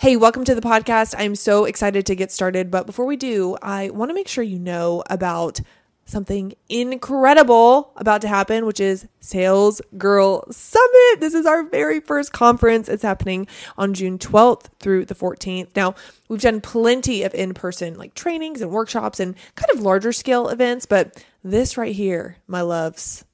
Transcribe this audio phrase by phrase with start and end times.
[0.00, 1.16] Hey, welcome to the podcast.
[1.18, 2.70] I'm so excited to get started.
[2.70, 5.58] But before we do, I want to make sure you know about
[6.04, 11.18] something incredible about to happen, which is Sales Girl Summit.
[11.18, 12.88] This is our very first conference.
[12.88, 15.74] It's happening on June 12th through the 14th.
[15.74, 15.96] Now,
[16.28, 20.48] we've done plenty of in person like trainings and workshops and kind of larger scale
[20.48, 23.24] events, but this right here, my loves,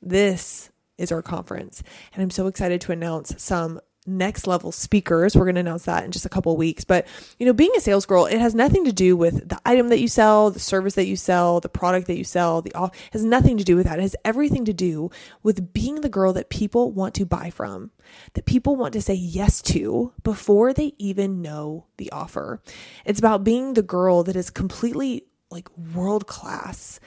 [0.00, 1.82] this is our conference.
[2.14, 5.34] And I'm so excited to announce some next level speakers.
[5.34, 6.84] We're going to announce that in just a couple weeks.
[6.84, 7.06] But,
[7.38, 10.00] you know, being a sales girl, it has nothing to do with the item that
[10.00, 13.24] you sell, the service that you sell, the product that you sell, the off has
[13.24, 13.98] nothing to do with that.
[13.98, 15.10] It has everything to do
[15.42, 17.90] with being the girl that people want to buy from,
[18.34, 22.60] that people want to say yes to before they even know the offer.
[23.04, 26.98] It's about being the girl that is completely like world class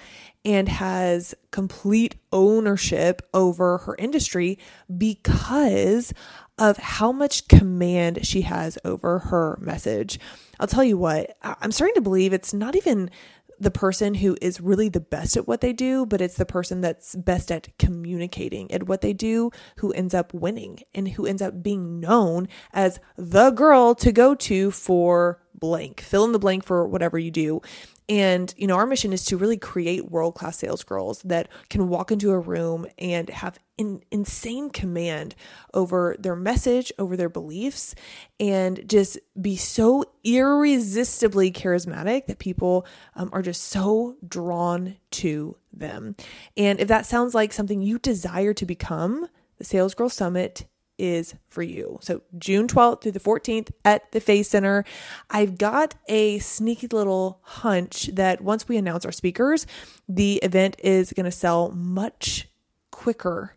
[0.46, 4.58] and has complete ownership over her industry
[4.98, 6.14] because
[6.58, 10.20] of how much command she has over her message.
[10.60, 13.12] I'll tell you what, I'm starting to believe it's not even
[13.60, 16.82] the person who is really the best at what they do, but it's the person
[16.82, 21.42] that's best at communicating at what they do who ends up winning and who ends
[21.42, 26.02] up being known as the girl to go to for blank.
[26.02, 27.62] Fill in the blank for whatever you do.
[28.10, 31.90] And, you know, our mission is to really create world class sales girls that can
[31.90, 35.36] walk into a room and have in, insane command
[35.74, 37.96] over their message, over their beliefs,
[38.40, 42.86] and just be so irresistibly charismatic that people
[43.16, 46.16] um, are just so drawn to them.
[46.56, 50.66] And if that sounds like something you desire to become, the Sales Girl Summit
[50.98, 52.00] is for you.
[52.02, 54.84] So June 12th through the 14th at the Face Center.
[55.30, 59.68] I've got a sneaky little hunch that once we announce our speakers,
[60.08, 62.48] the event is going to sell much
[62.92, 63.54] quicker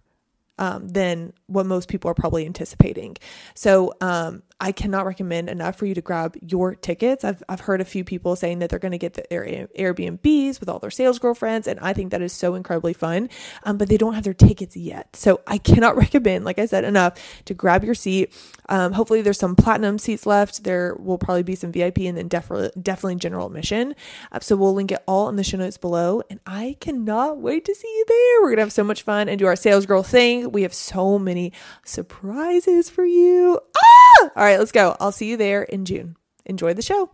[0.58, 3.16] um, than what most people are probably anticipating.
[3.54, 7.24] So um, I cannot recommend enough for you to grab your tickets.
[7.24, 10.68] I've, I've heard a few people saying that they're going to get the Airbnbs with
[10.68, 13.30] all their sales girlfriends, and I think that is so incredibly fun,
[13.64, 15.16] um, but they don't have their tickets yet.
[15.16, 17.14] So I cannot recommend, like I said, enough
[17.46, 18.32] to grab your seat.
[18.68, 20.64] Um, hopefully, there's some platinum seats left.
[20.64, 23.94] There will probably be some VIP and then definitely, definitely general admission.
[24.30, 27.64] Uh, so we'll link it all in the show notes below, and I cannot wait
[27.64, 28.42] to see you there.
[28.42, 30.52] We're going to have so much fun and do our sales girl thing.
[30.52, 31.52] We have so many
[31.84, 33.58] surprises for you.
[33.76, 33.99] Ah!
[34.18, 34.96] All right let's go.
[35.00, 36.16] I'll see you there in June.
[36.44, 37.10] Enjoy the show.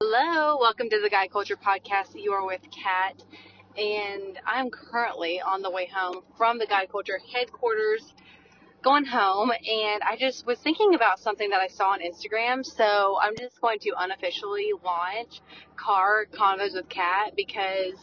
[0.00, 2.14] Hello, welcome to the Guide Culture Podcast.
[2.14, 3.22] You are with Kat,
[3.76, 8.14] and I'm currently on the way home from the Guide Culture headquarters,
[8.82, 9.50] going home.
[9.50, 13.60] And I just was thinking about something that I saw on Instagram, so I'm just
[13.60, 15.40] going to unofficially launch
[15.76, 17.94] Car Convos with Kat because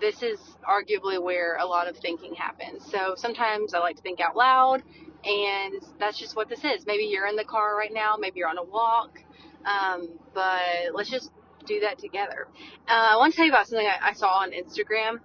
[0.00, 2.84] this is arguably where a lot of thinking happens.
[2.90, 4.82] So sometimes I like to think out loud,
[5.24, 6.86] and that's just what this is.
[6.86, 9.18] Maybe you're in the car right now, maybe you're on a walk,
[9.64, 11.30] um, but let's just
[11.66, 12.48] do that together.
[12.88, 15.20] Uh, I want to tell you about something I, I saw on Instagram,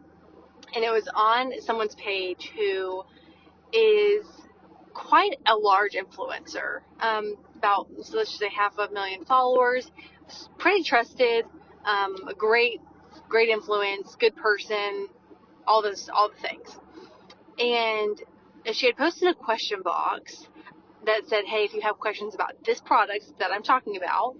[0.75, 3.03] and it was on someone's page who
[3.71, 4.25] is
[4.93, 9.91] quite a large influencer, um, about so let's just say half a million followers,
[10.57, 11.45] pretty trusted,
[11.85, 12.81] um, a great,
[13.29, 15.07] great influence, good person,
[15.67, 16.77] all this, all the things.
[17.59, 18.21] And
[18.73, 20.47] she had posted a question box
[21.05, 24.37] that said, Hey, if you have questions about this product that I'm talking about,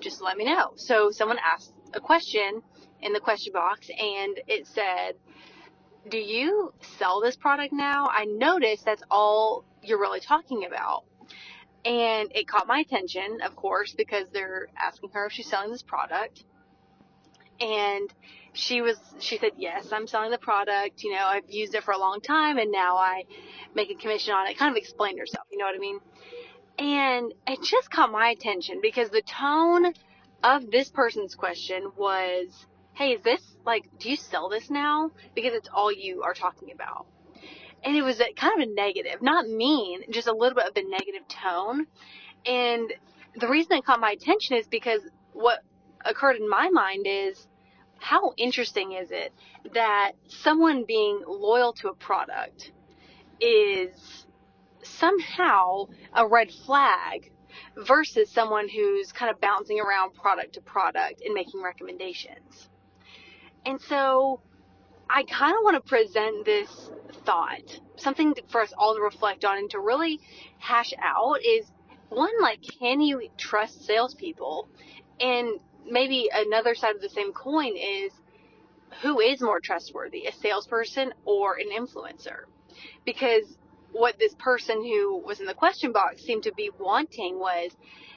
[0.00, 0.72] just let me know.
[0.76, 2.62] So someone asked a question
[3.02, 5.16] in the question box and it said,
[6.08, 8.08] Do you sell this product now?
[8.10, 11.04] I noticed that's all you're really talking about.
[11.84, 15.82] And it caught my attention, of course, because they're asking her if she's selling this
[15.82, 16.44] product.
[17.58, 18.12] And
[18.52, 21.92] she was she said yes i'm selling the product you know i've used it for
[21.92, 23.22] a long time and now i
[23.74, 24.58] make a commission on it.
[24.58, 26.00] Kind of explained herself you know what i mean?
[26.78, 29.92] And it just caught my attention because the tone
[30.42, 35.10] of this person's question was hey is this like do you sell this now?
[35.34, 37.06] Because it's all you are talking about.
[37.82, 40.76] And it was a, kind of a negative not mean just a little bit of
[40.76, 41.86] a negative tone.
[42.46, 42.92] And
[43.38, 45.02] the reason it caught my attention is because
[45.32, 45.60] what
[46.04, 47.46] occurred in my mind is
[48.00, 49.32] how interesting is it
[49.74, 52.72] that someone being loyal to a product
[53.40, 54.26] is
[54.82, 57.30] somehow a red flag
[57.76, 62.68] versus someone who's kind of bouncing around product to product and making recommendations.
[63.66, 64.40] And so
[65.08, 66.90] I kind of want to present this
[67.26, 70.20] thought, something for us all to reflect on and to really
[70.58, 71.70] hash out is
[72.08, 74.68] one, like, can you trust salespeople?
[75.20, 78.12] And maybe another side of the same coin is
[79.02, 82.44] who is more trustworthy, a salesperson or an influencer?
[83.04, 83.44] Because
[83.92, 87.70] what this person who was in the question box seemed to be wanting was,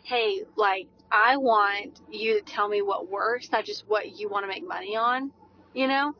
[0.03, 4.43] hey, like, I want you to tell me what works, not just what you want
[4.45, 5.31] to make money on,
[5.73, 6.13] you know?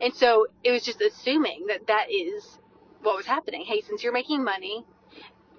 [0.00, 2.58] And so it was just assuming that that is
[3.02, 3.64] what was happening.
[3.66, 4.84] Hey, since you're making money,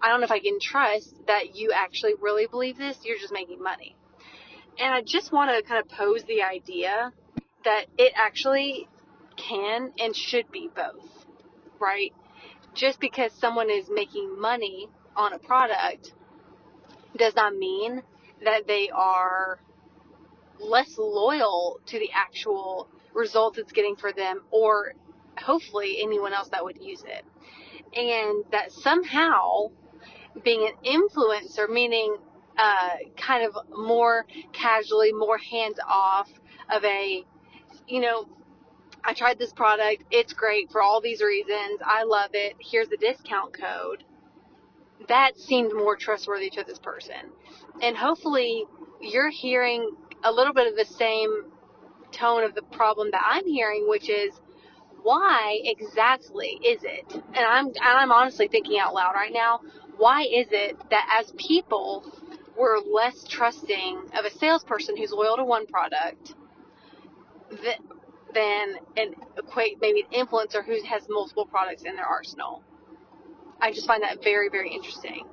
[0.02, 3.34] I don't know if I can trust that you actually really believe this, you're just
[3.34, 3.97] making money.
[4.80, 7.12] And I just want to kind of pose the idea
[7.64, 8.88] that it actually
[9.36, 11.26] can and should be both,
[11.80, 12.14] right?
[12.74, 16.14] Just because someone is making money on a product
[17.16, 18.04] does not mean
[18.44, 19.60] that they are
[20.60, 24.94] less loyal to the actual results it's getting for them or
[25.40, 27.26] hopefully anyone else that would use it.
[27.96, 29.70] And that somehow
[30.44, 32.18] being an influencer, meaning
[32.58, 36.30] uh, kind of more casually, more hands off
[36.70, 37.24] of a,
[37.88, 38.28] you know,
[39.04, 40.04] I tried this product.
[40.12, 41.80] It's great for all these reasons.
[41.84, 42.56] I love it.
[42.60, 44.04] Here's the discount code.
[45.08, 47.32] That seemed more trustworthy to this person.
[47.82, 48.66] And hopefully
[49.00, 49.92] you're hearing
[50.24, 51.44] a little bit of the same
[52.12, 54.34] tone of the problem that I'm hearing, which is
[55.04, 57.06] why exactly is it?
[57.14, 59.62] And I'm and I'm honestly thinking out loud right now,
[59.98, 62.04] why is it that as people
[62.58, 66.34] we're less trusting of a salesperson who's loyal to one product
[68.34, 72.64] than an equate maybe an influencer who has multiple products in their arsenal.
[73.62, 75.26] I just find that very very interesting.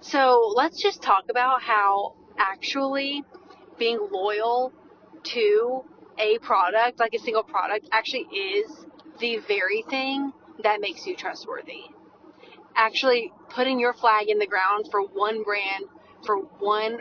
[0.00, 3.22] So let's just talk about how actually
[3.78, 4.72] being loyal
[5.24, 5.84] to
[6.18, 8.86] a product, like a single product, actually is
[9.20, 10.32] the very thing
[10.62, 11.84] that makes you trustworthy.
[12.74, 15.84] Actually putting your flag in the ground for one brand,
[16.24, 16.98] for one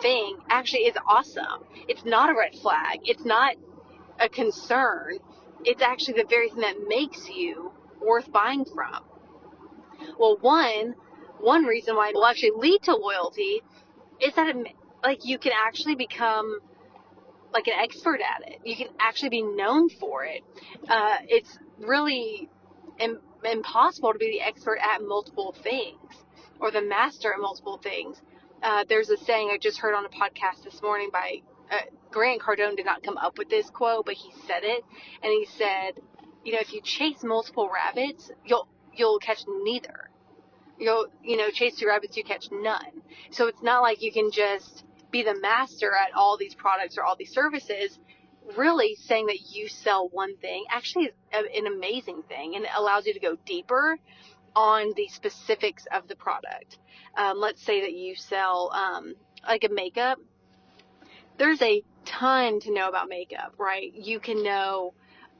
[0.00, 1.64] thing, actually is awesome.
[1.88, 3.00] It's not a red flag.
[3.04, 3.54] It's not
[4.20, 5.18] a concern.
[5.64, 9.04] It's actually the very thing that makes you worth buying from.
[10.18, 10.94] Well, one,
[11.40, 13.62] one reason why it will actually lead to loyalty
[14.20, 14.56] is that it,
[15.02, 16.58] like you can actually become
[17.52, 18.60] like an expert at it.
[18.64, 20.42] You can actually be known for it.
[20.88, 22.48] Uh, it's really
[22.98, 26.24] Im- impossible to be the expert at multiple things
[26.60, 28.20] or the master at multiple things.
[28.62, 31.78] Uh, there's a saying I just heard on a podcast this morning by uh,
[32.10, 34.84] Grant Cardone did not come up with this quote, but he said it,
[35.22, 36.00] and he said,
[36.44, 40.10] you know, if you chase multiple rabbits, you'll you'll catch neither.
[40.78, 43.02] You'll you know chase two rabbits, you catch none.
[43.32, 47.02] So it's not like you can just be the master at all these products or
[47.02, 47.98] all these services,
[48.56, 53.06] really saying that you sell one thing actually is an amazing thing and it allows
[53.06, 53.98] you to go deeper
[54.54, 56.78] on the specifics of the product.
[57.16, 59.14] Um, let's say that you sell um,
[59.46, 60.18] like a makeup.
[61.38, 63.92] There's a ton to know about makeup, right?
[63.94, 64.94] You can know,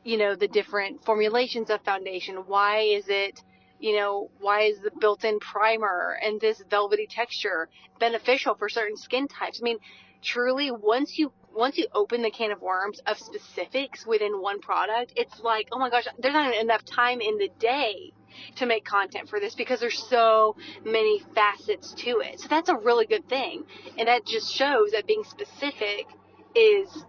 [0.04, 2.36] you know, the different formulations of foundation.
[2.46, 3.42] Why is it
[3.82, 7.68] you know, why is the built-in primer and this velvety texture
[7.98, 9.58] beneficial for certain skin types?
[9.60, 9.78] I mean,
[10.22, 15.12] truly, once you once you open the can of worms of specifics within one product,
[15.16, 18.12] it's like, oh my gosh, there's not enough time in the day
[18.56, 22.40] to make content for this because there's so many facets to it.
[22.40, 23.64] So that's a really good thing.
[23.98, 26.06] And that just shows that being specific
[26.54, 27.04] is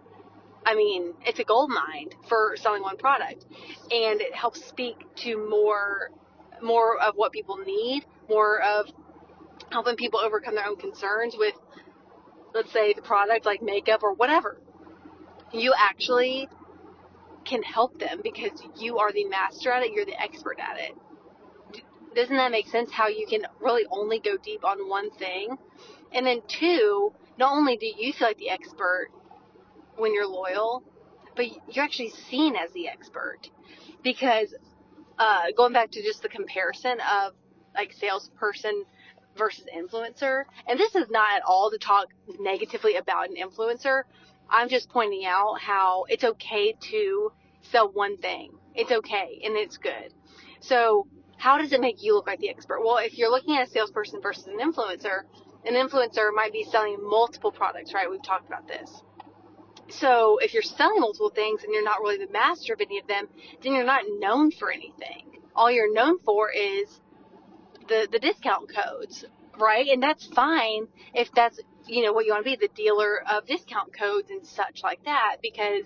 [0.66, 3.44] I mean, it's a gold mine for selling one product.
[3.90, 6.10] And it helps speak to more
[6.62, 8.86] more of what people need, more of
[9.70, 11.54] helping people overcome their own concerns with,
[12.54, 14.58] let's say, the product like makeup or whatever.
[15.52, 16.48] You actually
[17.44, 20.96] can help them because you are the master at it, you're the expert at it.
[22.14, 22.90] Doesn't that make sense?
[22.92, 25.56] How you can really only go deep on one thing?
[26.12, 29.08] And then, two, not only do you feel like the expert
[29.96, 30.82] when you're loyal,
[31.36, 33.50] but you're actually seen as the expert
[34.02, 34.54] because
[35.18, 37.32] uh, going back to just the comparison of
[37.74, 38.84] like salesperson
[39.36, 44.02] versus influencer, and this is not at all to talk negatively about an influencer.
[44.48, 48.52] I'm just pointing out how it's okay to sell one thing.
[48.74, 50.12] It's okay and it's good.
[50.60, 51.06] So
[51.44, 52.80] how does it make you look like the expert?
[52.82, 55.24] Well, if you're looking at a salesperson versus an influencer,
[55.66, 58.10] an influencer might be selling multiple products, right?
[58.10, 58.90] We've talked about this.
[59.90, 63.06] So if you're selling multiple things and you're not really the master of any of
[63.08, 63.28] them,
[63.62, 65.42] then you're not known for anything.
[65.54, 66.88] All you're known for is
[67.88, 69.26] the the discount codes,
[69.58, 69.86] right?
[69.88, 73.44] And that's fine if that's you know what you want to be, the dealer of
[73.44, 75.84] discount codes and such like that, because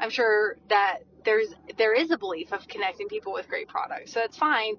[0.00, 4.12] I'm sure that there's there is a belief of connecting people with great products.
[4.14, 4.76] So that's fine.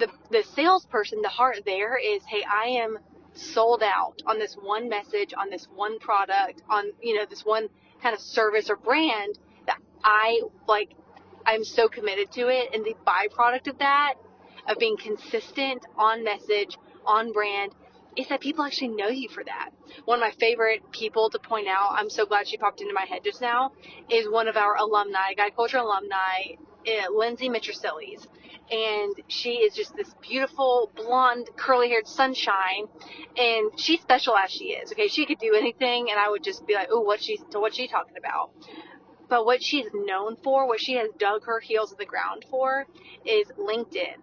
[0.00, 2.98] The the salesperson, the heart there is, hey, I am
[3.34, 7.68] sold out on this one message, on this one product, on, you know, this one
[8.02, 10.90] kind of service or brand that I like,
[11.46, 12.74] I'm so committed to it.
[12.74, 14.14] And the byproduct of that,
[14.68, 16.76] of being consistent on message,
[17.06, 17.72] on brand,
[18.16, 19.70] is that people actually know you for that.
[20.04, 23.06] One of my favorite people to point out, I'm so glad she popped into my
[23.06, 23.72] head just now,
[24.10, 28.26] is one of our alumni, Guide Culture alumni, uh, Lindsay Mitrosilis.
[28.70, 32.86] And she is just this beautiful, blonde, curly haired sunshine.
[33.36, 34.92] And she's special as she is.
[34.92, 35.08] Okay.
[35.08, 37.76] She could do anything and I would just be like, oh, what's she, so what's
[37.76, 38.50] she talking about?
[39.28, 42.86] But what she's known for, what she has dug her heels in the ground for,
[43.24, 44.16] is LinkedIn.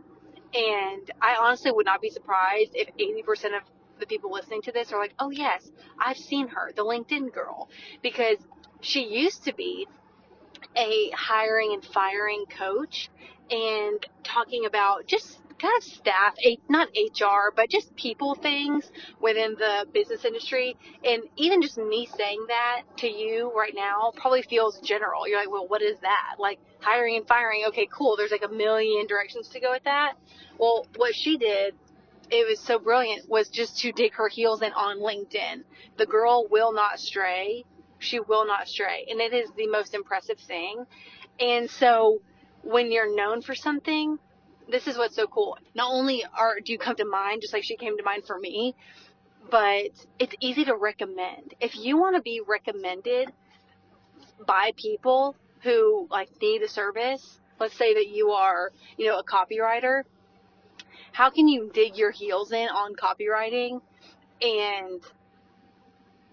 [0.54, 3.64] And I honestly would not be surprised if 80% of
[4.00, 7.70] the people listening to this are like, oh, yes, I've seen her, the LinkedIn girl.
[8.02, 8.38] Because
[8.82, 9.88] she used to be
[10.76, 13.10] a hiring and firing coach
[13.50, 16.36] and talking about just kind of staff,
[16.70, 18.90] not HR, but just people things
[19.22, 20.78] within the business industry.
[21.04, 25.28] And even just me saying that to you right now probably feels general.
[25.28, 26.36] You're like, well, what is that?
[26.40, 27.66] Like hiring and firing.
[27.70, 28.16] Okay, cool.
[28.16, 30.14] There's like a million directions to go with that.
[30.58, 31.76] Well, what she did
[32.32, 35.64] it was so brilliant was just to dig her heels in on LinkedIn.
[35.98, 37.66] The girl will not stray.
[37.98, 39.06] She will not stray.
[39.10, 40.86] And it is the most impressive thing.
[41.40, 42.22] And so
[42.62, 44.20] when you're known for something,
[44.70, 45.58] this is what's so cool.
[45.74, 48.38] Not only are do you come to mind, just like she came to mind for
[48.38, 48.76] me,
[49.50, 51.56] but it's easy to recommend.
[51.60, 53.32] If you want to be recommended
[54.46, 59.24] by people who like need a service, let's say that you are, you know, a
[59.24, 60.04] copywriter,
[61.20, 63.82] how can you dig your heels in on copywriting
[64.42, 65.02] and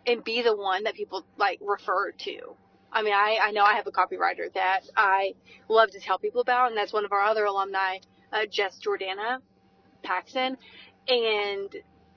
[0.06, 2.54] and be the one that people like refer to?
[2.92, 5.34] I mean, I, I know I have a copywriter that I
[5.68, 7.98] love to tell people about, and that's one of our other alumni
[8.32, 9.40] uh, Jess Jordana
[10.04, 10.56] Paxson,
[11.08, 11.68] and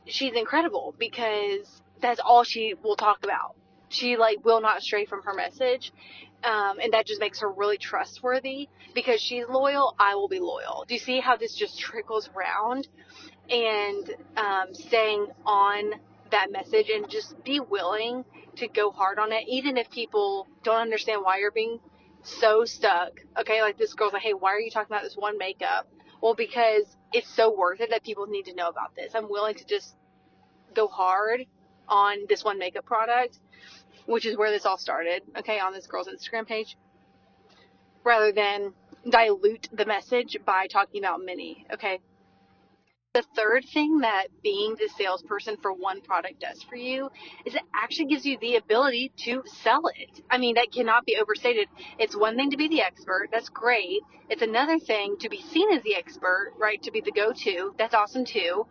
[0.06, 3.56] she's incredible because that's all she will talk about.
[3.90, 5.92] She like will not stray from her message,
[6.44, 9.96] um, and that just makes her really trustworthy because she's loyal.
[10.00, 10.86] I will be loyal.
[10.88, 12.88] Do you see how this just trickles around?
[13.50, 15.94] And um, staying on
[16.32, 18.24] that message and just be willing
[18.58, 21.80] to go hard on it, even if people don't understand why you're being
[22.24, 23.12] so stuck.
[23.40, 25.88] Okay, like this girl's like, hey, why are you talking about this one makeup?
[26.22, 29.14] Well, because it's so worth it that people need to know about this.
[29.16, 29.96] I'm willing to just
[30.76, 31.46] go hard
[31.88, 33.40] on this one makeup product,
[34.10, 36.76] which is where this all started, okay, on this girl's Instagram page,
[38.04, 38.74] rather than
[39.08, 42.00] dilute the message by talking about many, okay?
[43.14, 47.10] The third thing that being the salesperson for one product does for you
[47.46, 50.22] is it actually gives you the ability to sell it.
[50.30, 51.68] I mean, that cannot be overstated.
[52.00, 53.30] It's one thing to be the expert.
[53.32, 54.02] That's great.
[54.30, 56.82] It's another thing to be seen as the expert, right?
[56.84, 57.74] To be the go-to.
[57.78, 58.66] That's awesome too.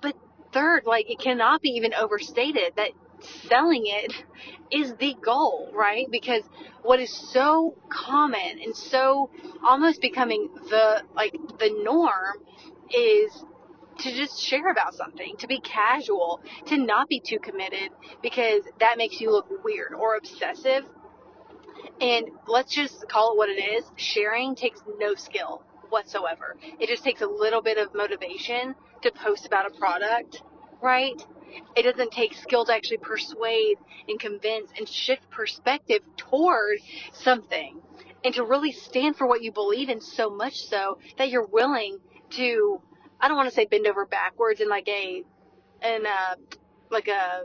[0.00, 0.16] But
[0.52, 2.90] third, like it cannot be even overstated that
[3.48, 4.24] selling it
[4.70, 6.06] is the goal, right?
[6.10, 6.42] Because
[6.82, 9.30] what is so common and so
[9.64, 12.36] almost becoming the like the norm
[12.94, 13.44] is
[13.98, 17.90] to just share about something, to be casual, to not be too committed
[18.22, 20.84] because that makes you look weird or obsessive.
[22.00, 23.84] And let's just call it what it is.
[23.96, 26.56] Sharing takes no skill whatsoever.
[26.78, 30.42] It just takes a little bit of motivation to post about a product,
[30.82, 31.20] right?
[31.76, 33.76] It doesn't take skill to actually persuade
[34.08, 36.78] and convince and shift perspective toward
[37.12, 37.80] something
[38.24, 41.98] and to really stand for what you believe in so much so that you're willing
[42.30, 42.80] to
[43.20, 45.22] I don't want to say bend over backwards in like a
[45.82, 46.36] in a
[46.90, 47.42] like a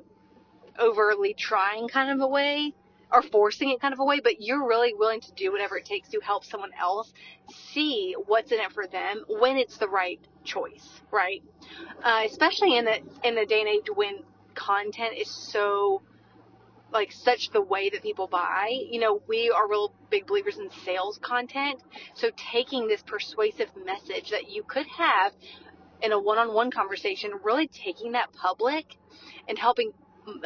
[0.78, 2.74] overly trying kind of a way
[3.12, 5.86] or forcing it kind of a way, but you're really willing to do whatever it
[5.86, 7.14] takes to help someone else
[7.54, 11.44] see what's in it for them when it's the right choice, right?
[12.04, 14.24] Uh, especially in the in the day and age when
[14.56, 16.02] content is so
[16.92, 18.70] like such the way that people buy.
[18.90, 21.82] You know, we are real big believers in sales content.
[22.14, 25.34] So taking this persuasive message that you could have
[26.02, 28.98] in a one-on-one conversation, really taking that public
[29.48, 29.92] and helping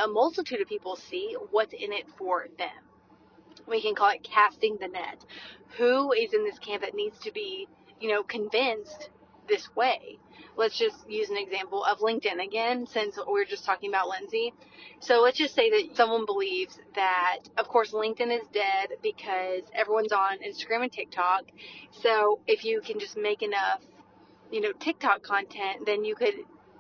[0.04, 2.70] a multitude of people see what's in it for them.
[3.68, 5.24] We can call it casting the net.
[5.78, 7.68] Who is in this camp that needs to be,
[8.00, 9.10] you know, convinced
[9.48, 10.20] this way?
[10.56, 14.54] Let's just use an example of LinkedIn again, since we are just talking about Lindsay.
[15.00, 20.12] So let's just say that someone believes that, of course, LinkedIn is dead because everyone's
[20.12, 21.44] on Instagram and TikTok.
[21.92, 23.82] So if you can just make enough
[24.52, 26.34] you know, TikTok content, then you could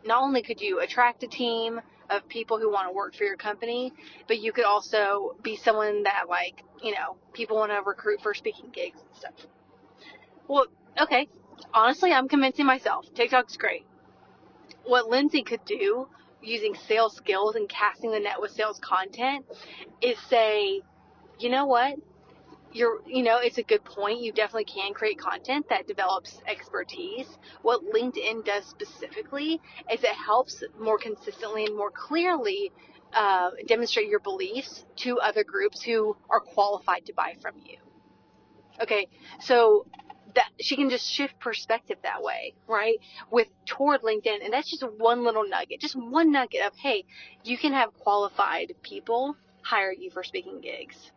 [0.06, 3.38] not only could you attract a team of people who want to work for your
[3.38, 3.94] company,
[4.28, 8.34] but you could also be someone that like, you know, people want to recruit for
[8.34, 9.48] speaking gigs and stuff.
[10.48, 10.66] Well,
[11.00, 11.28] okay.
[11.74, 13.86] Honestly, I'm convincing myself TikTok's great.
[14.86, 16.08] What Lindsay could do
[16.42, 19.46] using sales skills and casting the net with sales content
[20.02, 20.82] is say,
[21.38, 21.96] you know what?
[22.72, 24.22] You're, you know, it's a good point.
[24.22, 27.28] You definitely can create content that develops expertise.
[27.62, 29.62] What LinkedIn does specifically
[29.92, 32.72] is it helps more consistently and more clearly
[33.14, 37.78] uh, demonstrate your beliefs to other groups who are qualified to buy from you.
[38.82, 39.08] Okay,
[39.40, 39.86] so
[40.36, 42.98] that she can just shift perspective that way, right?
[43.32, 47.06] With toward LinkedIn, and that's just one little nugget, just one nugget of hey,
[47.44, 51.12] you can have qualified people hire you for speaking gigs.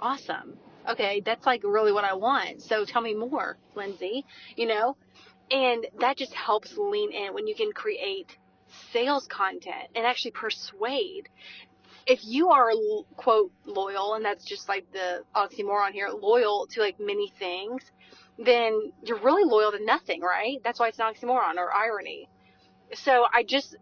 [0.00, 0.58] Awesome.
[0.88, 2.62] Okay, that's like really what I want.
[2.62, 4.24] So tell me more, Lindsay.
[4.56, 4.96] You know,
[5.50, 8.36] and that just helps lean in when you can create
[8.92, 11.28] sales content and actually persuade
[12.06, 12.70] if you are
[13.16, 17.82] quote loyal and that's just like the oxymoron here loyal to like many things
[18.38, 22.28] then you're really loyal to nothing right that's why it's an oxymoron or irony
[22.94, 23.76] so i just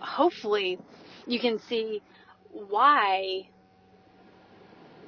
[0.00, 0.78] hopefully
[1.26, 2.02] you can see
[2.50, 3.48] why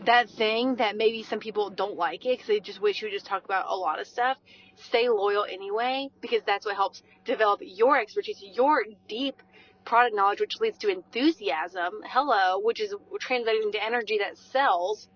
[0.05, 3.27] that thing that maybe some people don't like it because they just wish you just
[3.27, 4.37] talk about a lot of stuff
[4.77, 9.43] stay loyal anyway because that's what helps develop your expertise your deep
[9.87, 12.03] product knowledge, which leads to enthusiasm.
[12.05, 15.09] Hello, which is translating into energy that sells.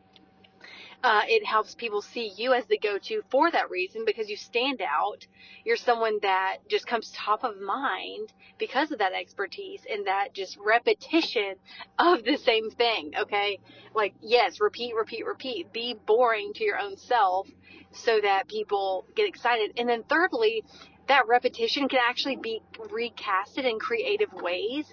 [1.02, 4.82] Uh, it helps people see you as the go-to for that reason because you stand
[4.82, 5.26] out.
[5.64, 10.58] You're someone that just comes top of mind because of that expertise and that just
[10.58, 11.54] repetition
[11.98, 13.12] of the same thing.
[13.18, 13.60] Okay.
[13.94, 15.72] Like, yes, repeat, repeat, repeat.
[15.72, 17.48] Be boring to your own self
[17.92, 19.72] so that people get excited.
[19.78, 20.64] And then thirdly,
[21.08, 24.86] that repetition can actually be recasted in creative ways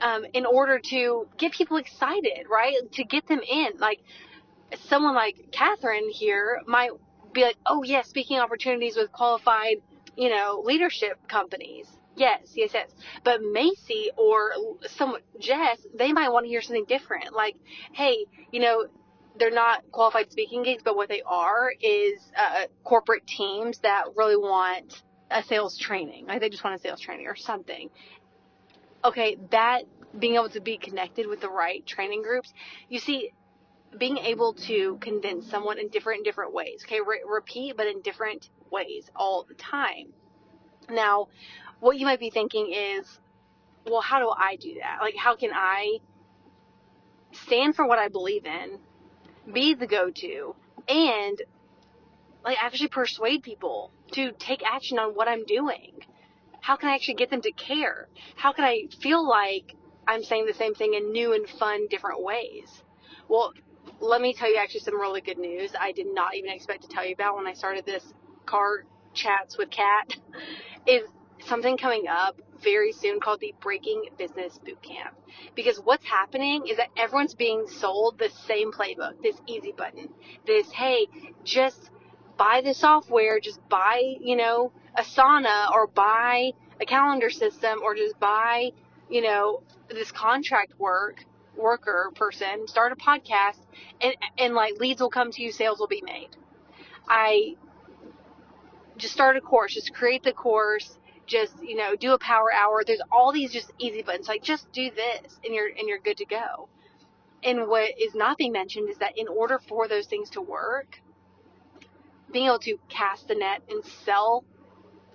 [0.00, 2.74] um, in order to get people excited, right?
[2.92, 3.78] To get them in.
[3.78, 4.00] Like
[4.88, 6.90] someone like Catherine here might
[7.32, 9.76] be like, oh, yes, yeah, speaking opportunities with qualified,
[10.16, 11.86] you know, leadership companies.
[12.16, 12.90] Yes, yes, yes.
[13.24, 14.52] But Macy or
[14.96, 17.34] some Jess, they might want to hear something different.
[17.34, 17.56] Like,
[17.92, 18.86] hey, you know,
[19.38, 24.36] they're not qualified speaking gigs, but what they are is uh, corporate teams that really
[24.36, 26.26] want a sales training.
[26.26, 27.90] Like they just want a sales training or something.
[29.04, 29.82] Okay, that
[30.18, 32.52] being able to be connected with the right training groups.
[32.88, 33.32] You see,
[33.98, 36.82] being able to convince someone in different different ways.
[36.84, 40.08] Okay, Re- repeat but in different ways all the time.
[40.90, 41.28] Now,
[41.80, 43.18] what you might be thinking is,
[43.86, 44.98] well, how do I do that?
[45.00, 45.98] Like, how can I
[47.32, 48.78] stand for what I believe in,
[49.52, 50.54] be the go-to,
[50.88, 51.40] and
[52.44, 55.92] like actually persuade people to take action on what I'm doing?
[56.60, 58.08] How can I actually get them to care?
[58.36, 59.74] How can I feel like
[60.08, 62.82] I'm saying the same thing in new and fun, different ways?
[63.28, 63.52] Well,
[64.00, 65.72] let me tell you actually some really good news.
[65.78, 68.04] I did not even expect to tell you about when I started this
[68.44, 70.16] car chats with Kat.
[70.86, 71.02] Is
[71.46, 75.14] something coming up very soon called the Breaking Business Bootcamp.
[75.54, 80.08] Because what's happening is that everyone's being sold the same playbook, this easy button,
[80.46, 81.06] this, hey,
[81.44, 81.90] just
[82.38, 88.18] buy the software, just buy, you know, Asana or buy a calendar system or just
[88.18, 88.70] buy,
[89.10, 91.24] you know, this contract work
[91.56, 93.58] worker person, start a podcast
[94.00, 96.30] and and like leads will come to you, sales will be made.
[97.08, 97.56] I
[98.96, 102.82] just start a course, just create the course, just, you know, do a power hour.
[102.84, 104.28] There's all these just easy buttons.
[104.28, 106.68] Like just do this and you're and you're good to go.
[107.42, 111.00] And what is not being mentioned is that in order for those things to work,
[112.32, 114.44] being able to cast the net and sell,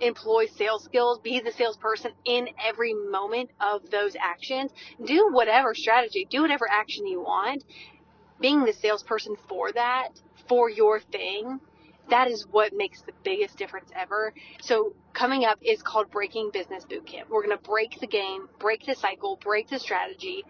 [0.02, 4.72] employ sales skills, be the salesperson in every moment of those actions,
[5.04, 7.64] do whatever strategy, do whatever action you want.
[8.40, 10.10] Being the salesperson for that,
[10.48, 11.60] for your thing,
[12.10, 14.34] that is what makes the biggest difference ever.
[14.62, 17.30] So coming up is called Breaking Business Bootcamp.
[17.30, 20.44] We're going to break the game, break the cycle, break the strategy,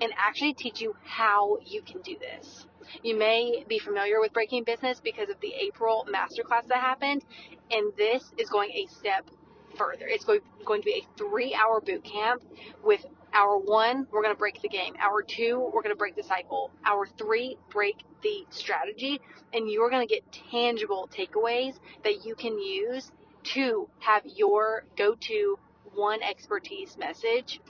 [0.00, 2.66] and actually teach you how you can do this.
[3.02, 7.24] You may be familiar with Breaking Business because of the April masterclass that happened,
[7.70, 9.28] and this is going a step
[9.76, 10.06] further.
[10.06, 12.42] It's going, to be a three hour boot camp
[12.84, 14.94] with hour one, we're going to break the game.
[15.00, 16.70] Hour two, we're going to break the cycle.
[16.84, 19.20] Hour three, break the strategy,
[19.52, 23.10] and you're going to get tangible takeaways that you can use
[23.44, 25.58] to have your go to
[25.94, 27.60] one expertise message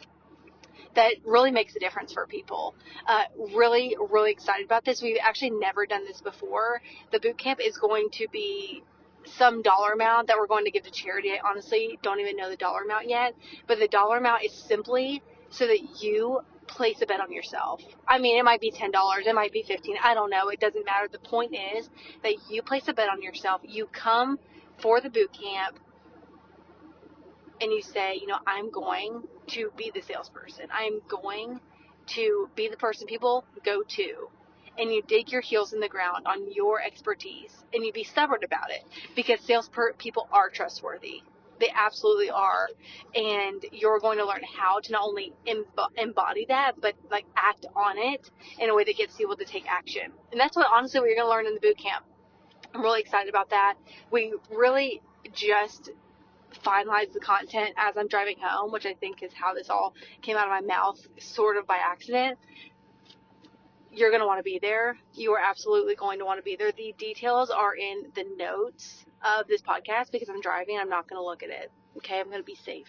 [0.94, 2.74] that really makes a difference for people.
[3.06, 3.24] Uh,
[3.54, 5.02] really, really excited about this.
[5.02, 6.82] We've actually never done this before.
[7.12, 8.82] The boot camp is going to be
[9.24, 11.30] some dollar amount that we're going to give to charity.
[11.30, 13.34] I honestly don't even know the dollar amount yet,
[13.66, 17.82] but the dollar amount is simply so that you place a bet on yourself.
[18.06, 18.92] I mean, it might be $10,
[19.26, 21.08] it might be 15, I don't know, it doesn't matter.
[21.10, 21.88] The point is
[22.22, 23.60] that you place a bet on yourself.
[23.64, 24.38] You come
[24.80, 25.78] for the boot camp
[27.60, 29.22] and you say, you know, I'm going
[29.54, 30.66] to be the salesperson.
[30.72, 31.60] I'm going
[32.08, 34.28] to be the person people go to.
[34.78, 38.40] and you dig your heels in the ground on your expertise and you be stubborn
[38.44, 38.82] about it
[39.14, 41.22] because sales per- people are trustworthy.
[41.60, 42.68] They absolutely are.
[43.14, 45.32] And you're going to learn how to not only
[45.96, 49.66] embody that, but like act on it in a way that gets people to take
[49.70, 50.10] action.
[50.32, 52.04] And that's what honestly what you're going to learn in the boot camp.
[52.74, 53.74] I'm really excited about that.
[54.10, 55.02] We really
[55.34, 55.90] just
[56.64, 60.36] finalized the content as I'm driving home, which I think is how this all came
[60.36, 62.38] out of my mouth, sort of by accident.
[63.90, 64.96] You're going to want to be there.
[65.12, 66.72] You are absolutely going to want to be there.
[66.72, 70.78] The details are in the notes of this podcast because I'm driving.
[70.78, 71.70] I'm not going to look at it.
[71.98, 72.86] Okay, I'm going to be safe.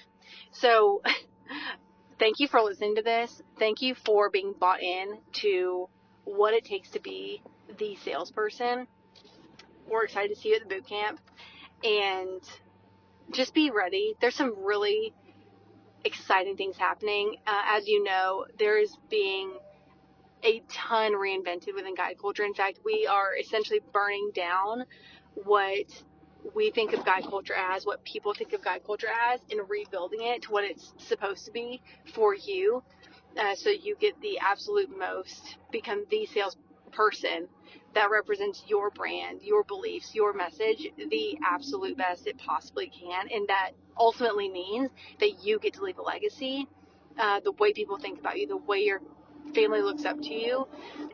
[0.52, 1.02] So,
[2.20, 3.42] thank you for listening to this.
[3.60, 5.90] Thank you for being bought in to
[6.24, 7.42] what it takes to be
[7.78, 8.88] the salesperson.
[9.90, 11.20] We're excited to see you at the boot camp.
[11.84, 12.42] And
[13.32, 14.16] just be ready.
[14.22, 15.14] There's some really
[16.04, 17.38] exciting things happening.
[17.48, 19.54] Uh, as you know, there is being
[20.44, 22.44] a ton reinvented within guide culture.
[22.44, 24.84] In fact, we are essentially burning down
[25.36, 25.86] what
[26.54, 30.22] we think of guide culture as, what people think of guide culture as, and rebuilding
[30.22, 31.82] it to what it's supposed to be
[32.14, 32.84] for you.
[33.38, 37.48] Uh, so you get the absolute most, become the salesperson
[37.96, 43.28] that represents your brand, your beliefs, your message the absolute best it possibly can.
[43.32, 46.68] And that ultimately means that you get to leave a legacy,
[47.18, 49.02] uh, the way people think about you, the way your
[49.54, 50.68] family looks up to you.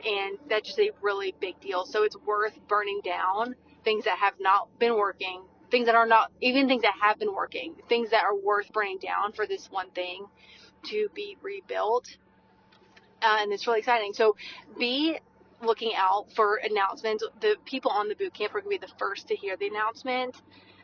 [0.05, 1.85] And that's just a really big deal.
[1.85, 6.31] So it's worth burning down things that have not been working, things that are not,
[6.41, 9.89] even things that have been working, things that are worth burning down for this one
[9.91, 10.25] thing
[10.85, 12.07] to be rebuilt.
[13.21, 14.13] Uh, and it's really exciting.
[14.13, 14.37] So
[14.77, 15.19] be
[15.61, 17.23] looking out for announcements.
[17.41, 19.67] The people on the boot camp are going to be the first to hear the
[19.67, 20.35] announcement.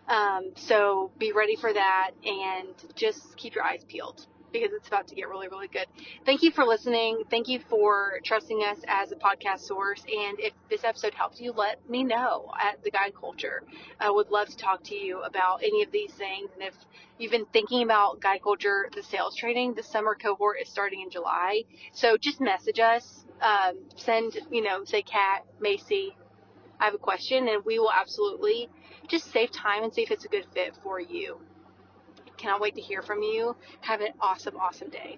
[0.07, 5.07] Um, so be ready for that and just keep your eyes peeled because it's about
[5.07, 5.87] to get really, really good.
[6.25, 7.23] Thank you for listening.
[7.29, 10.01] Thank you for trusting us as a podcast source.
[10.03, 13.63] And if this episode helps you, let me know at the Guide Culture.
[13.99, 16.49] I would love to talk to you about any of these things.
[16.53, 16.73] And if
[17.17, 21.09] you've been thinking about Guide Culture, the sales training, the summer cohort is starting in
[21.09, 21.63] July.
[21.91, 26.15] So just message us um, send, you know, say Kat, Macy,
[26.79, 28.69] I have a question, and we will absolutely
[29.07, 31.37] just save time and see if it's a good fit for you.
[32.37, 33.55] Cannot wait to hear from you.
[33.81, 35.17] Have an awesome, awesome day.